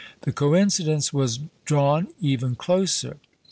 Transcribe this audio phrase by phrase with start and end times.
[0.21, 3.17] The coincidence was drawn even closer.